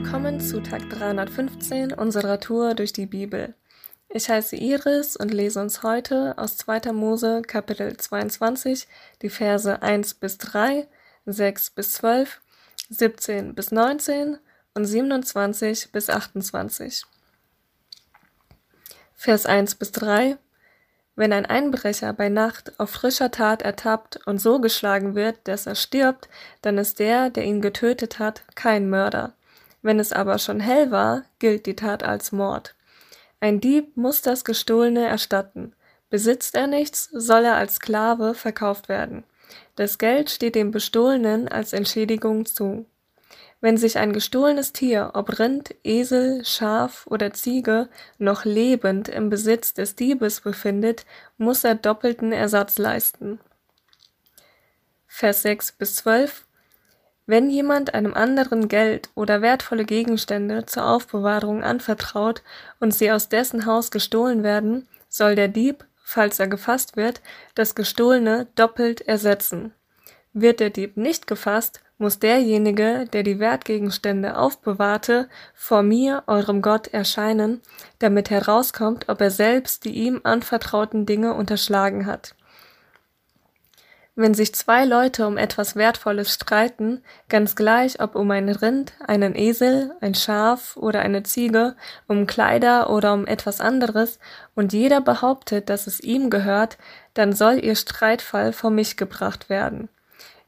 [0.00, 3.54] Willkommen zu Tag 315 unserer Tour durch die Bibel.
[4.08, 6.92] Ich heiße Iris und lese uns heute aus 2.
[6.92, 8.86] Mose Kapitel 22
[9.22, 10.86] die Verse 1 bis 3,
[11.26, 12.40] 6 bis 12,
[12.90, 14.38] 17 bis 19
[14.74, 17.02] und 27 bis 28.
[19.14, 20.38] Vers 1 bis 3
[21.16, 25.74] Wenn ein Einbrecher bei Nacht auf frischer Tat ertappt und so geschlagen wird, dass er
[25.74, 26.28] stirbt,
[26.62, 29.34] dann ist der, der ihn getötet hat, kein Mörder.
[29.88, 32.74] Wenn es aber schon hell war, gilt die Tat als Mord.
[33.40, 35.72] Ein Dieb muss das Gestohlene erstatten.
[36.10, 39.24] Besitzt er nichts, soll er als Sklave verkauft werden.
[39.76, 42.84] Das Geld steht dem Bestohlenen als Entschädigung zu.
[43.62, 49.72] Wenn sich ein gestohlenes Tier, ob Rind, Esel, Schaf oder Ziege, noch lebend im Besitz
[49.72, 51.06] des Diebes befindet,
[51.38, 53.40] muss er doppelten Ersatz leisten.
[55.06, 56.44] Vers 6 bis 12
[57.28, 62.42] wenn jemand einem anderen Geld oder wertvolle Gegenstände zur Aufbewahrung anvertraut
[62.80, 67.20] und sie aus dessen Haus gestohlen werden, soll der Dieb, falls er gefasst wird,
[67.54, 69.74] das Gestohlene doppelt ersetzen.
[70.32, 76.88] Wird der Dieb nicht gefasst, muss derjenige, der die Wertgegenstände aufbewahrte, vor mir, eurem Gott,
[76.88, 77.60] erscheinen,
[77.98, 82.34] damit herauskommt, ob er selbst die ihm anvertrauten Dinge unterschlagen hat.
[84.20, 89.36] Wenn sich zwei Leute um etwas Wertvolles streiten, ganz gleich ob um ein Rind, einen
[89.36, 91.76] Esel, ein Schaf oder eine Ziege,
[92.08, 94.18] um Kleider oder um etwas anderes,
[94.56, 96.78] und jeder behauptet, dass es ihm gehört,
[97.14, 99.88] dann soll ihr Streitfall vor mich gebracht werden.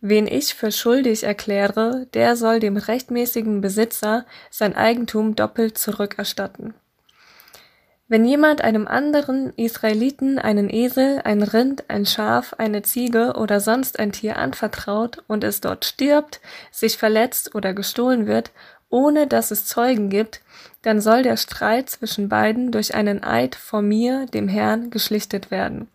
[0.00, 6.72] Wen ich für schuldig erkläre, der soll dem rechtmäßigen Besitzer sein Eigentum doppelt zurückerstatten.
[8.10, 13.98] Wenn jemand einem anderen Israeliten einen Esel, ein Rind, ein Schaf, eine Ziege oder sonst
[13.98, 16.40] ein Tier anvertraut und es dort stirbt,
[16.72, 18.50] sich verletzt oder gestohlen wird,
[18.88, 20.40] ohne dass es Zeugen gibt,
[20.80, 25.88] dann soll der Streit zwischen beiden durch einen Eid vor mir, dem Herrn, geschlichtet werden.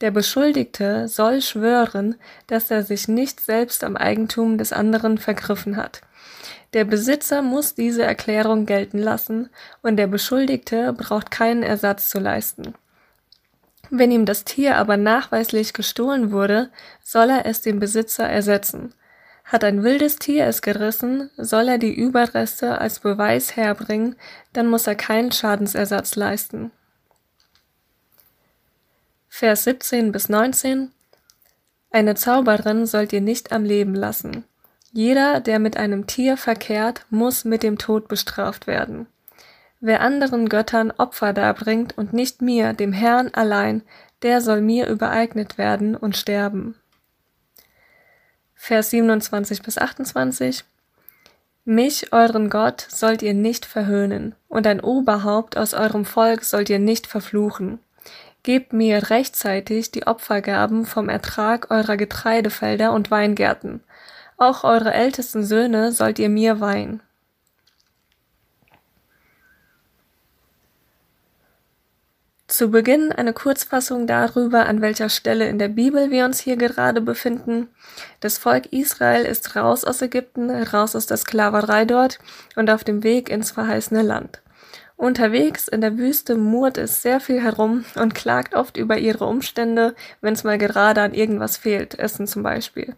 [0.00, 2.16] Der Beschuldigte soll schwören,
[2.46, 6.00] dass er sich nicht selbst am Eigentum des anderen vergriffen hat.
[6.72, 9.50] Der Besitzer muss diese Erklärung gelten lassen
[9.82, 12.74] und der Beschuldigte braucht keinen Ersatz zu leisten.
[13.90, 16.70] Wenn ihm das Tier aber nachweislich gestohlen wurde,
[17.02, 18.94] soll er es dem Besitzer ersetzen.
[19.44, 24.14] Hat ein wildes Tier es gerissen, soll er die Überreste als Beweis herbringen,
[24.52, 26.70] dann muss er keinen Schadensersatz leisten.
[29.40, 30.90] Vers 17 bis 19
[31.90, 34.44] Eine Zauberin sollt ihr nicht am Leben lassen.
[34.92, 39.06] Jeder, der mit einem Tier verkehrt, muss mit dem Tod bestraft werden.
[39.80, 43.80] Wer anderen Göttern Opfer darbringt und nicht mir, dem Herrn allein,
[44.20, 46.74] der soll mir übereignet werden und sterben.
[48.54, 50.64] Vers 27 bis 28
[51.64, 56.78] Mich, euren Gott, sollt ihr nicht verhöhnen, und ein Oberhaupt aus eurem Volk sollt ihr
[56.78, 57.78] nicht verfluchen.
[58.42, 63.82] Gebt mir rechtzeitig die Opfergaben vom Ertrag eurer Getreidefelder und Weingärten,
[64.40, 67.02] auch eure ältesten Söhne sollt ihr mir weihen.
[72.50, 77.02] Zu Beginn eine Kurzfassung darüber, an welcher Stelle in der Bibel wir uns hier gerade
[77.02, 77.68] befinden.
[78.20, 82.18] Das Volk Israel ist raus aus Ägypten, raus aus der Sklaverei dort
[82.56, 84.40] und auf dem Weg ins verheißene Land.
[85.00, 89.94] Unterwegs in der Wüste murrt es sehr viel herum und klagt oft über ihre Umstände,
[90.20, 92.94] wenn es mal gerade an irgendwas fehlt, Essen zum Beispiel.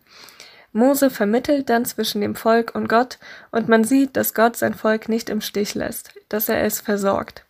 [0.72, 3.20] Mose vermittelt dann zwischen dem Volk und Gott
[3.52, 7.44] und man sieht, dass Gott sein Volk nicht im Stich lässt, dass er es versorgt.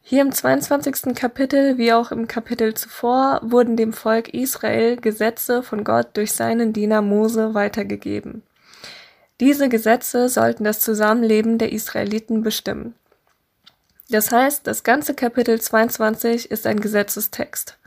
[0.00, 1.14] Hier im 22.
[1.14, 6.72] Kapitel wie auch im Kapitel zuvor wurden dem Volk Israel Gesetze von Gott durch seinen
[6.72, 8.42] Diener Mose weitergegeben.
[9.38, 12.96] Diese Gesetze sollten das Zusammenleben der Israeliten bestimmen.
[14.12, 17.78] Das heißt, das ganze Kapitel 22 ist ein Gesetzestext.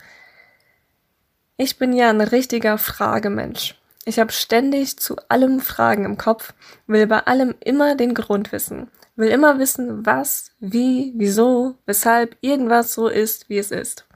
[1.55, 3.75] Ich bin ja ein richtiger Fragemensch.
[4.05, 6.55] Ich habe ständig zu allem Fragen im Kopf,
[6.87, 12.95] will bei allem immer den Grund wissen, will immer wissen, was, wie, wieso, weshalb irgendwas
[12.95, 14.07] so ist, wie es ist.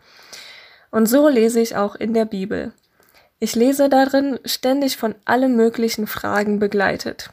[0.90, 2.74] Und so lese ich auch in der Bibel.
[3.38, 7.30] Ich lese darin ständig von allen möglichen Fragen begleitet.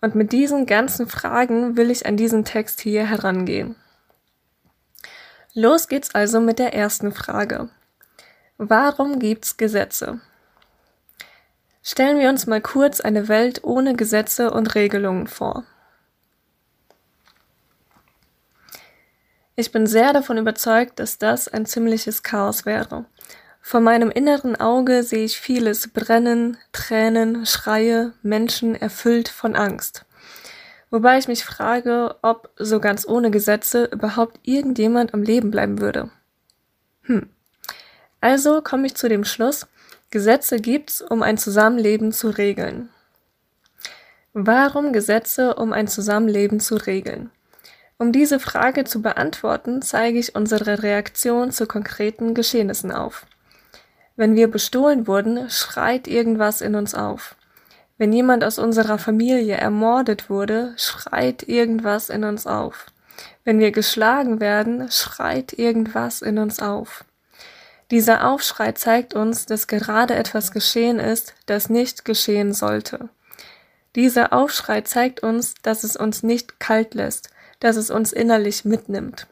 [0.00, 3.76] Und mit diesen ganzen Fragen will ich an diesen Text hier herangehen.
[5.58, 7.68] Los geht's also mit der ersten Frage.
[8.58, 10.20] Warum gibt's Gesetze?
[11.82, 15.64] Stellen wir uns mal kurz eine Welt ohne Gesetze und Regelungen vor.
[19.56, 23.06] Ich bin sehr davon überzeugt, dass das ein ziemliches Chaos wäre.
[23.60, 30.04] Vor meinem inneren Auge sehe ich vieles brennen, Tränen, Schreie, Menschen erfüllt von Angst.
[30.90, 36.10] Wobei ich mich frage, ob so ganz ohne Gesetze überhaupt irgendjemand am Leben bleiben würde.
[37.02, 37.28] Hm.
[38.20, 39.66] Also komme ich zu dem Schluss,
[40.10, 42.88] Gesetze gibt's, um ein Zusammenleben zu regeln.
[44.32, 47.30] Warum Gesetze, um ein Zusammenleben zu regeln?
[47.98, 53.26] Um diese Frage zu beantworten, zeige ich unsere Reaktion zu konkreten Geschehnissen auf.
[54.16, 57.36] Wenn wir bestohlen wurden, schreit irgendwas in uns auf.
[57.98, 62.86] Wenn jemand aus unserer Familie ermordet wurde, schreit irgendwas in uns auf.
[63.44, 67.04] Wenn wir geschlagen werden, schreit irgendwas in uns auf.
[67.90, 73.08] Dieser Aufschrei zeigt uns, dass gerade etwas geschehen ist, das nicht geschehen sollte.
[73.96, 79.26] Dieser Aufschrei zeigt uns, dass es uns nicht kalt lässt, dass es uns innerlich mitnimmt.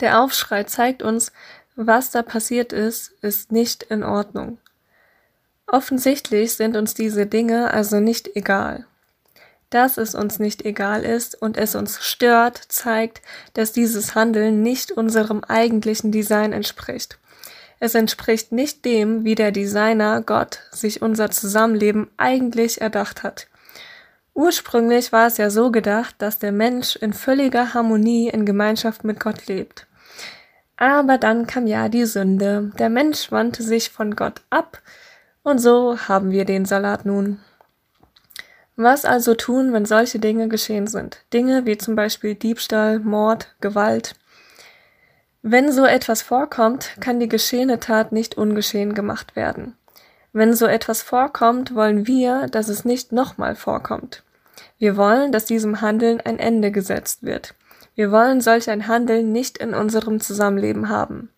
[0.00, 1.32] Der Aufschrei zeigt uns,
[1.74, 4.58] was da passiert ist, ist nicht in Ordnung.
[5.66, 8.86] Offensichtlich sind uns diese Dinge also nicht egal.
[9.70, 13.22] Dass es uns nicht egal ist und es uns stört, zeigt,
[13.54, 17.18] dass dieses Handeln nicht unserem eigentlichen Design entspricht.
[17.80, 23.48] Es entspricht nicht dem, wie der Designer Gott sich unser Zusammenleben eigentlich erdacht hat.
[24.34, 29.20] Ursprünglich war es ja so gedacht, dass der Mensch in völliger Harmonie in Gemeinschaft mit
[29.20, 29.86] Gott lebt.
[30.76, 32.72] Aber dann kam ja die Sünde.
[32.78, 34.80] Der Mensch wandte sich von Gott ab,
[35.44, 37.38] und so haben wir den Salat nun.
[38.76, 41.24] Was also tun, wenn solche Dinge geschehen sind?
[41.32, 44.16] Dinge wie zum Beispiel Diebstahl, Mord, Gewalt.
[45.42, 49.76] Wenn so etwas vorkommt, kann die geschehene Tat nicht ungeschehen gemacht werden.
[50.32, 54.24] Wenn so etwas vorkommt, wollen wir, dass es nicht nochmal vorkommt.
[54.78, 57.54] Wir wollen, dass diesem Handeln ein Ende gesetzt wird.
[57.94, 61.30] Wir wollen solch ein Handeln nicht in unserem Zusammenleben haben.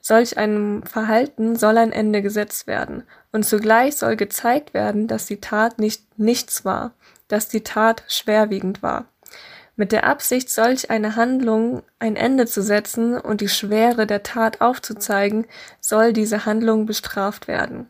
[0.00, 3.04] Solch einem Verhalten soll ein Ende gesetzt werden,
[3.34, 6.92] und zugleich soll gezeigt werden, dass die Tat nicht nichts war,
[7.26, 9.06] dass die Tat schwerwiegend war.
[9.74, 14.60] Mit der Absicht, solch eine Handlung ein Ende zu setzen und die Schwere der Tat
[14.60, 15.46] aufzuzeigen,
[15.80, 17.88] soll diese Handlung bestraft werden.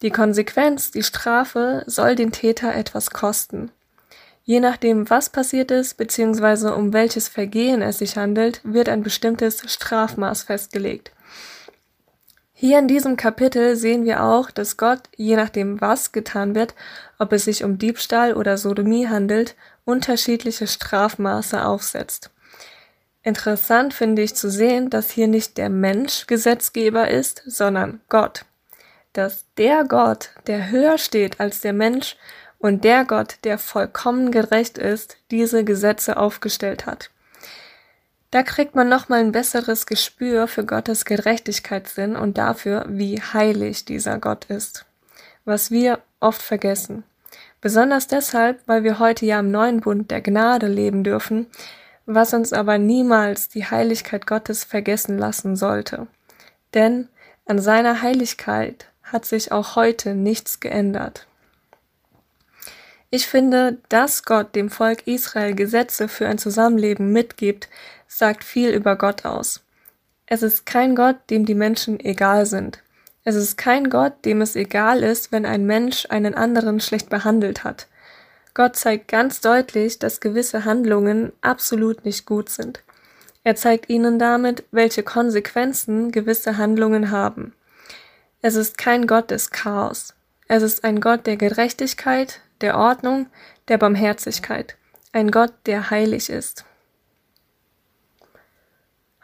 [0.00, 3.70] Die Konsequenz, die Strafe, soll den Täter etwas kosten.
[4.44, 9.62] Je nachdem, was passiert ist, beziehungsweise um welches Vergehen es sich handelt, wird ein bestimmtes
[9.70, 11.13] Strafmaß festgelegt.
[12.66, 16.74] Hier in diesem Kapitel sehen wir auch, dass Gott, je nachdem was getan wird,
[17.18, 22.30] ob es sich um Diebstahl oder Sodomie handelt, unterschiedliche Strafmaße aufsetzt.
[23.22, 28.46] Interessant finde ich zu sehen, dass hier nicht der Mensch Gesetzgeber ist, sondern Gott.
[29.12, 32.16] Dass der Gott, der höher steht als der Mensch
[32.58, 37.10] und der Gott, der vollkommen gerecht ist, diese Gesetze aufgestellt hat.
[38.34, 44.18] Da kriegt man nochmal ein besseres Gespür für Gottes Gerechtigkeitssinn und dafür, wie heilig dieser
[44.18, 44.86] Gott ist.
[45.44, 47.04] Was wir oft vergessen.
[47.60, 51.46] Besonders deshalb, weil wir heute ja im neuen Bund der Gnade leben dürfen,
[52.06, 56.08] was uns aber niemals die Heiligkeit Gottes vergessen lassen sollte.
[56.74, 57.08] Denn
[57.46, 61.28] an seiner Heiligkeit hat sich auch heute nichts geändert.
[63.10, 67.68] Ich finde, dass Gott dem Volk Israel Gesetze für ein Zusammenleben mitgibt,
[68.08, 69.62] sagt viel über Gott aus.
[70.26, 72.82] Es ist kein Gott, dem die Menschen egal sind.
[73.24, 77.64] Es ist kein Gott, dem es egal ist, wenn ein Mensch einen anderen schlecht behandelt
[77.64, 77.86] hat.
[78.52, 82.82] Gott zeigt ganz deutlich, dass gewisse Handlungen absolut nicht gut sind.
[83.42, 87.52] Er zeigt ihnen damit, welche Konsequenzen gewisse Handlungen haben.
[88.40, 90.14] Es ist kein Gott des Chaos.
[90.48, 93.26] Es ist ein Gott der Gerechtigkeit, der Ordnung,
[93.68, 94.76] der Barmherzigkeit.
[95.12, 96.64] Ein Gott, der heilig ist.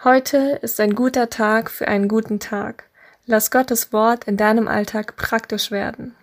[0.05, 2.85] Heute ist ein guter Tag für einen guten Tag.
[3.25, 6.15] Lass Gottes Wort in deinem Alltag praktisch werden.